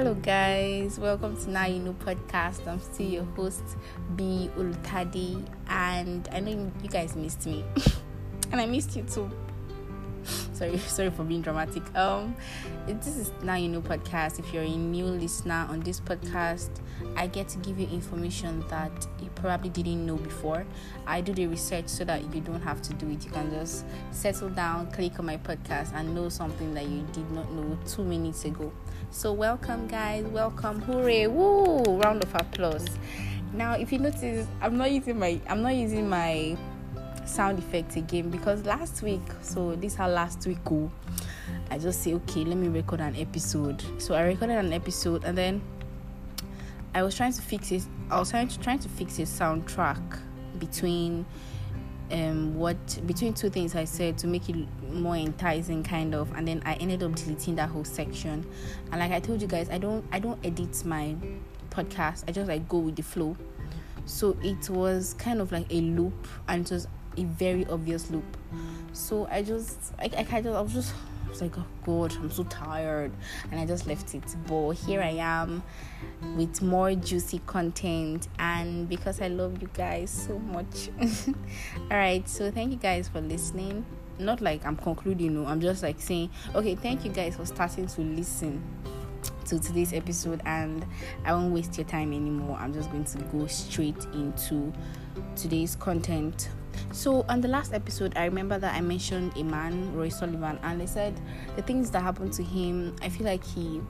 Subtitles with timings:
[0.00, 0.98] Hello, guys.
[0.98, 2.66] Welcome to Now You Know podcast.
[2.66, 3.62] I'm still your host,
[4.16, 7.66] B Olutade, and I know you guys missed me,
[8.50, 9.30] and I missed you too.
[10.54, 11.82] sorry, sorry for being dramatic.
[11.94, 12.34] Um,
[12.86, 14.38] this is Now You Know podcast.
[14.38, 16.70] If you're a new listener on this podcast,
[17.14, 20.64] I get to give you information that you probably didn't know before.
[21.06, 23.22] I do the research so that you don't have to do it.
[23.22, 27.30] You can just settle down, click on my podcast, and know something that you did
[27.32, 28.72] not know two minutes ago.
[29.12, 30.24] So, welcome, guys.
[30.26, 30.80] Welcome.
[30.82, 31.26] Hooray.
[31.26, 31.82] Woo!
[31.98, 32.86] Round of applause.
[33.52, 36.56] Now, if you notice, I'm not using my I'm not using my
[37.26, 40.92] sound effects again because last week, so this how last week go.
[41.72, 43.82] I just say, okay, let me record an episode.
[44.00, 45.60] So I recorded an episode and then
[46.94, 47.82] I was trying to fix it.
[48.12, 50.20] I was trying to trying to fix a soundtrack
[50.60, 51.26] between
[52.12, 54.56] um what between two things I said to make it
[54.90, 58.46] more enticing kind of and then I ended up deleting that whole section.
[58.90, 61.16] And like I told you guys, I don't I don't edit my
[61.70, 62.24] podcast.
[62.28, 63.36] I just like go with the flow.
[64.06, 68.36] So it was kind of like a loop and it was a very obvious loop.
[68.92, 70.94] So I just I, I kind of I was just
[71.30, 73.12] I was like, oh God, I'm so tired,
[73.52, 74.24] and I just left it.
[74.48, 75.62] But here I am
[76.34, 80.90] with more juicy content, and because I love you guys so much.
[81.88, 83.86] All right, so thank you guys for listening.
[84.18, 87.86] Not like I'm concluding, no, I'm just like saying, okay, thank you guys for starting
[87.86, 88.60] to listen
[89.44, 90.84] to today's episode, and
[91.24, 92.58] I won't waste your time anymore.
[92.60, 94.72] I'm just going to go straight into
[95.36, 96.48] today's content
[96.92, 100.82] so, on the last episode, I remember that I mentioned a man, Roy Sullivan, and
[100.82, 101.18] I said
[101.54, 103.80] the things that happened to him, I feel like he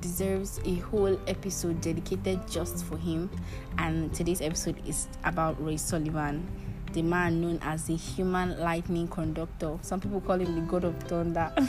[0.00, 3.30] deserves a whole episode dedicated just for him.
[3.78, 6.46] And today's episode is about Roy Sullivan,
[6.92, 9.78] the man known as the human lightning conductor.
[9.80, 11.52] Some people call him the god of thunder.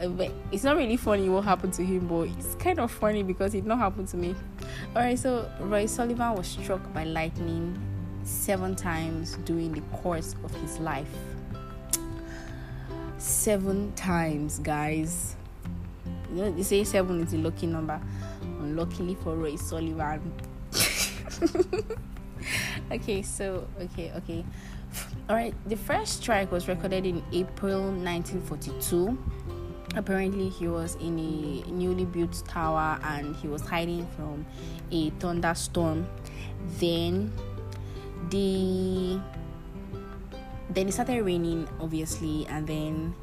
[0.00, 3.22] Uh, but it's not really funny what happened to him, but it's kind of funny
[3.22, 4.34] because it not happened to me.
[4.96, 7.89] Alright, so Roy Sullivan was struck by lightning
[8.24, 11.08] seven times during the course of his life.
[13.18, 15.36] Seven times, guys.
[16.30, 18.00] You know, they say seven is a lucky number.
[18.60, 20.32] Unluckily for Roy Sullivan.
[22.92, 24.44] okay, so, okay, okay.
[25.28, 29.18] All right, the first strike was recorded in April 1942
[29.96, 34.46] apparently he was in a newly built tower and he was hiding from
[34.90, 36.06] a thunderstorm
[36.78, 37.32] then
[38.28, 39.20] the
[40.70, 43.14] then it started raining obviously and then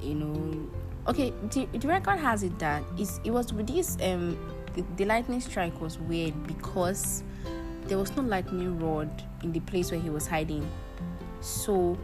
[0.00, 0.70] you know
[1.06, 2.82] okay the, the record has it that
[3.24, 4.38] it was with this um
[4.74, 7.24] the, the lightning strike was weird because
[7.86, 10.68] there was no lightning rod in the place where he was hiding.
[11.40, 11.96] So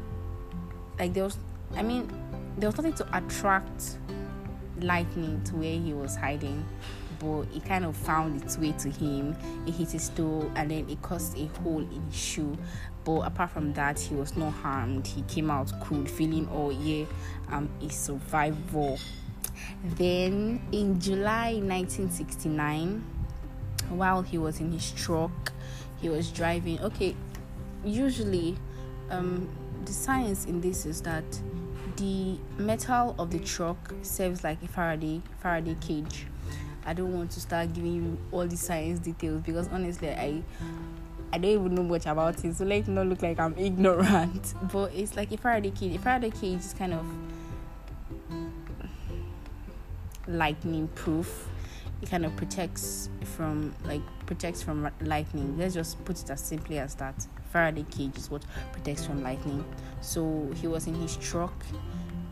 [0.98, 1.36] like there was
[1.76, 2.08] i mean
[2.58, 3.98] there was nothing to attract
[4.80, 6.64] lightning to where he was hiding
[7.22, 9.36] but it kind of found its way to him.
[9.66, 12.56] It hit his toe and then it caused a hole in his shoe.
[13.04, 15.06] But apart from that, he was not harmed.
[15.06, 17.06] He came out cool, feeling, oh yeah,
[17.48, 18.96] I'm a survivor.
[19.84, 23.04] Then in July 1969,
[23.90, 25.52] while he was in his truck,
[26.00, 26.80] he was driving.
[26.80, 27.14] Okay,
[27.84, 28.56] usually,
[29.10, 29.48] um,
[29.84, 31.24] the science in this is that
[31.96, 36.26] the metal of the truck serves like a Faraday Faraday cage
[36.84, 40.42] I don't want to start giving you all the science details because honestly, I
[41.32, 44.54] I don't even know much about it, so let it not look like I'm ignorant.
[44.72, 45.96] But it's like a Faraday cage.
[45.96, 47.06] A Faraday cage is kind of
[50.26, 51.48] lightning proof.
[52.02, 55.56] It kind of protects from like protects from lightning.
[55.56, 57.26] Let's just put it as simply as that.
[57.52, 59.64] Faraday cage is what protects from lightning.
[60.00, 61.54] So he was in his truck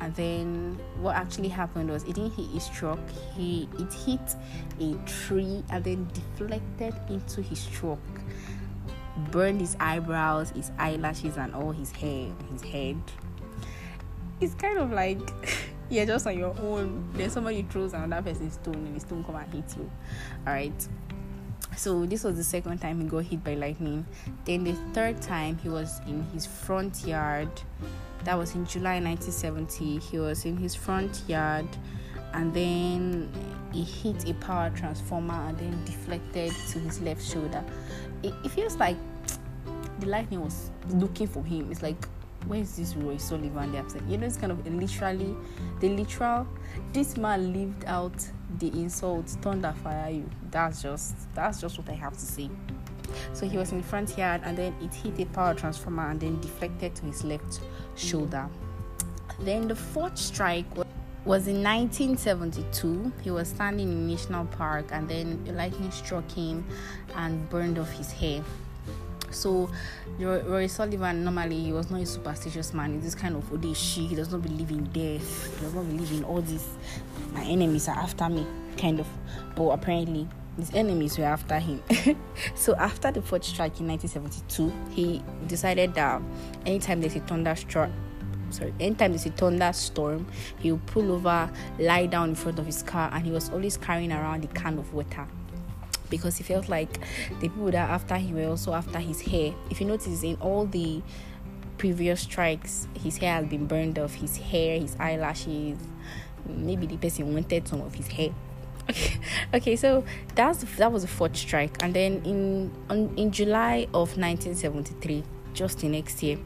[0.00, 2.98] and then what actually happened was it didn't hit his truck
[3.36, 4.34] he it hit
[4.80, 7.98] a tree and then deflected into his truck.
[9.30, 13.00] Burned his eyebrows his eyelashes and all his hair his head.
[14.40, 15.20] It's kind of like
[15.90, 17.10] you're just on your own.
[17.14, 19.90] Then somebody throws another person's stone and the stone come and hit you.
[20.46, 20.88] All right
[21.76, 24.06] so this was the second time he got hit by lightning.
[24.44, 27.48] Then the third time he was in his front yard
[28.24, 29.98] that was in July 1970.
[29.98, 31.68] He was in his front yard
[32.34, 33.30] and then
[33.72, 37.64] he hit a power transformer and then deflected to his left shoulder.
[38.22, 38.96] It, it feels like
[39.98, 41.70] the lightning was looking for him.
[41.70, 42.06] It's like,
[42.46, 43.72] where's this Roy Sullivan?
[43.72, 45.36] They have said, you know, it's kind of literally
[45.80, 46.46] the literal.
[46.92, 48.26] This man lived out
[48.58, 50.30] the insult, thunder fire you.
[50.50, 52.50] That's just that's just what I have to say.
[53.32, 56.20] So he was in the front yard and then it hit a power transformer and
[56.20, 57.60] then deflected to his left
[57.96, 58.48] shoulder.
[59.40, 60.66] Then the fourth strike
[61.24, 63.12] was in 1972.
[63.22, 66.64] He was standing in National Park and then the lightning struck him
[67.14, 68.42] and burned off his hair.
[69.30, 69.70] So,
[70.18, 72.94] Roy Sullivan normally he was not a superstitious man.
[72.94, 74.08] He's this kind of Odeshi.
[74.08, 75.56] He does not believe in death.
[75.56, 76.66] He does not believe in all this.
[77.32, 78.44] My enemies are after me,
[78.76, 79.06] kind of.
[79.54, 80.26] But apparently,
[80.60, 81.82] his enemies were after him.
[82.54, 86.22] so after the fourth strike in 1972, he decided that
[86.66, 87.92] anytime there's a thunderstorm,
[88.50, 90.26] sorry, anytime there's a thunderstorm,
[90.58, 93.76] he would pull over, lie down in front of his car, and he was always
[93.76, 95.26] carrying around a can of water
[96.10, 96.92] because he felt like
[97.40, 99.54] the people that after him were also after his hair.
[99.70, 101.02] If you notice in all the
[101.78, 105.78] previous strikes, his hair has been burned off, his hair, his eyelashes.
[106.46, 108.34] Maybe the person wanted some of his hair.
[109.54, 110.04] Okay, so
[110.34, 115.80] that's that was the fourth strike, and then in on, in July of 1973, just
[115.80, 116.38] the next year,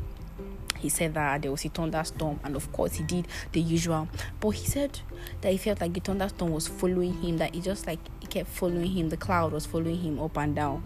[0.78, 4.08] he said that there was a thunderstorm, and of course he did the usual.
[4.40, 5.00] But he said
[5.40, 8.48] that he felt like the thunderstorm was following him, that he just like it kept
[8.50, 9.08] following him.
[9.08, 10.82] The cloud was following him up and down.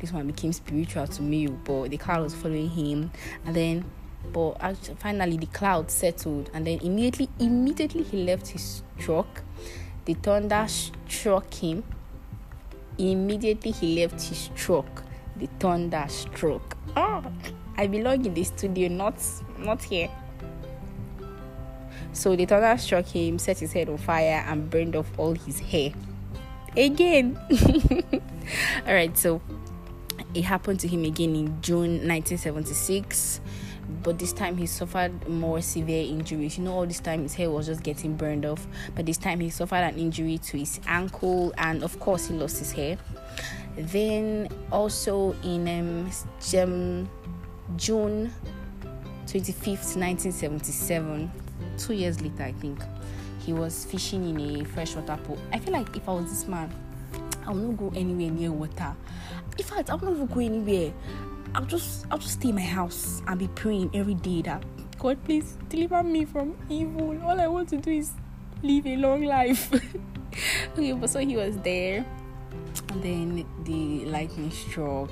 [0.00, 3.10] This one became spiritual to me, oh, but the cloud was following him,
[3.44, 3.84] and then
[4.32, 9.42] but actually, finally the cloud settled, and then immediately, immediately he left his truck.
[10.04, 11.84] The thunder struck him.
[12.98, 15.04] Immediately he left his truck.
[15.36, 16.76] The thunder struck.
[16.96, 17.22] Oh.
[17.24, 17.30] Ah,
[17.76, 19.14] I belong in the studio, not
[19.58, 20.10] not here.
[22.12, 25.60] So the thunder struck him, set his head on fire, and burned off all his
[25.60, 25.92] hair.
[26.76, 27.38] Again.
[28.86, 29.40] all right, so
[30.34, 33.40] it happened to him again in June 1976
[34.02, 36.58] but this time he suffered more severe injuries.
[36.58, 39.40] You know, all this time his hair was just getting burned off, but this time
[39.40, 42.98] he suffered an injury to his ankle, and of course, he lost his hair.
[43.76, 46.10] Then, also in um,
[47.76, 48.32] June
[49.26, 51.30] 25th, 1977,
[51.78, 52.80] two years later, I think,
[53.40, 55.38] he was fishing in a freshwater pool.
[55.52, 56.72] I feel like if I was this man,
[57.46, 58.94] I would not go anywhere near water.
[59.58, 60.92] In fact, I will not go anywhere.
[61.54, 64.64] I'll just I'll just stay in my house and be praying every day that
[64.98, 67.20] God please deliver me from evil.
[67.24, 68.12] All I want to do is
[68.62, 69.72] live a long life.
[70.78, 72.04] okay, but so he was there,
[72.90, 75.10] and then the lightning struck,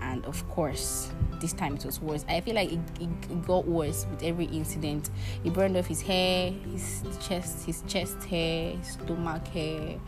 [0.00, 1.10] and of course
[1.40, 2.24] this time it was worse.
[2.28, 5.10] I feel like it, it, it, got worse with every incident.
[5.42, 9.98] He burned off his hair, his chest, his chest hair, his stomach hair,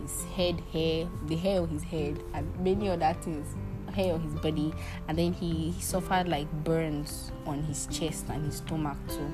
[0.00, 3.54] his head hair, the hair on his head, and many other things,
[3.96, 4.72] hair on his body.
[5.08, 9.32] And then he, he suffered like burns on his chest and his stomach too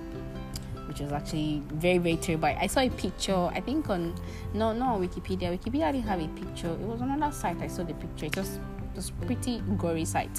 [0.88, 2.47] which was actually very very terrible.
[2.47, 3.35] I saw a picture.
[3.35, 4.14] I think on
[4.53, 5.56] no no on Wikipedia.
[5.59, 6.69] Wikipedia didn't have a picture.
[6.69, 7.61] It was on another site.
[7.62, 8.26] I saw the picture.
[8.26, 10.38] It was it was pretty gory sight.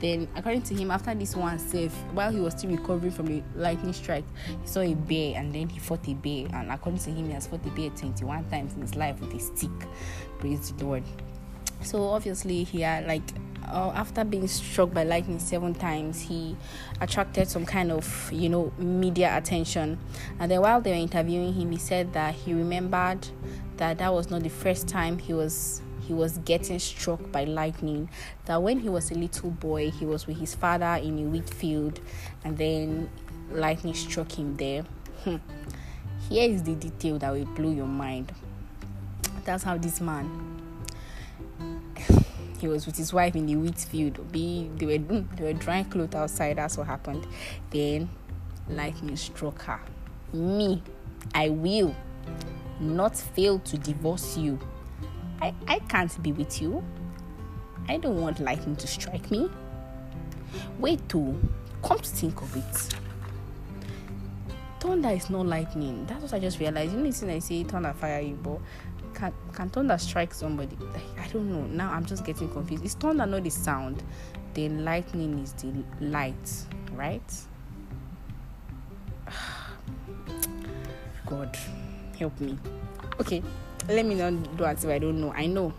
[0.00, 3.42] Then, according to him, after this one safe, while he was still recovering from the
[3.56, 6.46] lightning strike, he saw a bear and then he fought a bear.
[6.52, 9.34] And according to him, he has fought a bear 21 times in his life with
[9.34, 9.70] a stick.
[10.38, 11.02] Praise the Lord.
[11.82, 13.22] So obviously, he had like
[13.70, 16.56] uh, after being struck by lightning seven times, he
[17.00, 19.98] attracted some kind of you know media attention.
[20.38, 23.28] And then while they were interviewing him, he said that he remembered
[23.76, 28.08] that that was not the first time he was he was getting struck by lightning.
[28.46, 31.48] That when he was a little boy, he was with his father in a wheat
[31.48, 32.00] field,
[32.44, 33.10] and then
[33.50, 34.84] lightning struck him there.
[35.24, 35.36] Hmm.
[36.28, 38.32] Here is the detail that will blow your mind.
[39.44, 40.57] That's how this man.
[42.58, 44.32] He was with his wife in the wheat field.
[44.32, 46.56] Be they were hmm, they were drying clothes outside.
[46.56, 47.26] That's what happened.
[47.70, 48.10] Then
[48.68, 49.80] lightning struck her.
[50.32, 50.82] Me,
[51.34, 51.94] I will
[52.80, 54.58] not fail to divorce you
[55.40, 56.82] I, I can't be with you.
[57.88, 59.48] I don't want lightning to strike me.
[60.78, 61.38] Wait, to
[61.82, 62.94] come to think of it,
[64.80, 66.04] thunder is not lightning.
[66.06, 66.92] That's what I just realized.
[66.92, 68.58] You know, I say thunder fire you, but
[69.18, 70.76] can can thunder strike somebody?
[71.18, 71.62] I don't know.
[71.62, 72.84] Now I'm just getting confused.
[72.84, 74.02] Is thunder not the sound?
[74.54, 76.50] Then lightning is the light,
[76.92, 77.32] right?
[81.26, 81.58] God,
[82.18, 82.56] help me.
[83.20, 83.42] Okay,
[83.88, 85.32] let me not do as if I don't know.
[85.32, 85.72] I know.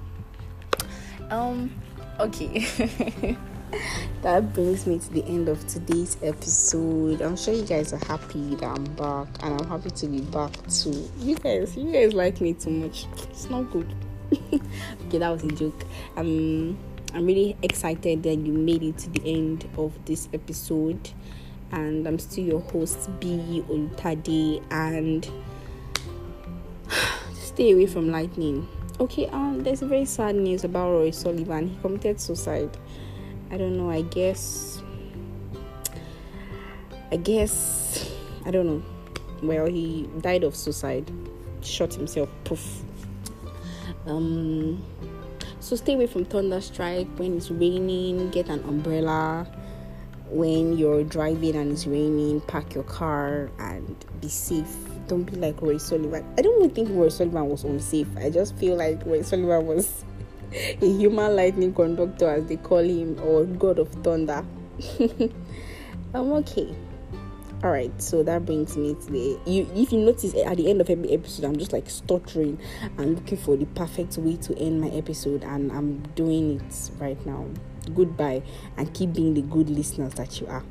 [1.29, 1.71] Um,
[2.19, 3.37] okay.
[4.21, 7.21] that brings me to the end of today's episode.
[7.21, 10.51] I'm sure you guys are happy that I'm back, and I'm happy to be back
[10.67, 11.09] too.
[11.19, 13.05] You guys, you guys like me too much.
[13.29, 13.93] It's not good.
[14.53, 15.83] okay, that was a joke.
[16.17, 16.77] Um,
[17.13, 21.11] I'm really excited that you made it to the end of this episode,
[21.71, 25.29] and I'm still your host B Olutade, and
[27.33, 28.67] stay away from lightning.
[28.99, 31.69] Okay, um, there's very sad news about Roy Sullivan.
[31.69, 32.77] He committed suicide.
[33.51, 33.89] I don't know.
[33.89, 34.81] I guess.
[37.11, 38.11] I guess.
[38.45, 38.83] I don't know.
[39.43, 41.11] well, he died of suicide,
[41.61, 42.29] shot himself.
[42.43, 42.83] Poof.
[44.05, 44.83] Um,
[45.59, 48.29] so stay away from thunder strike when it's raining.
[48.31, 49.47] Get an umbrella
[50.29, 52.41] when you're driving and it's raining.
[52.41, 54.75] Park your car and be safe.
[55.07, 56.25] Don't be like Roy Sullivan.
[56.37, 58.07] I don't even think Roy Sullivan was unsafe.
[58.17, 60.05] I just feel like Roy Sullivan was
[60.53, 64.45] a human lightning conductor, as they call him, or god of thunder.
[64.99, 65.31] I'm
[66.13, 66.75] um, okay.
[67.61, 70.79] All right so that brings me to the you if you notice at the end
[70.79, 72.57] of every episode i'm just like stuttering
[72.97, 77.25] and looking for the perfect way to end my episode and i'm doing it right
[77.25, 77.45] now.
[77.93, 78.43] Goodbye
[78.77, 80.63] and keep being the good listeners that you are